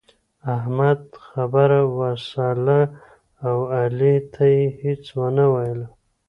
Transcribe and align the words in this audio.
احمد 0.55 1.01
خبره 1.27 1.79
وسهله 1.99 2.81
او 3.47 3.57
علي 3.79 4.15
ته 4.33 4.43
يې 4.55 4.65
هيڅ 4.81 5.03
و 5.19 5.21
نه 5.37 5.45
ويل. 5.53 5.81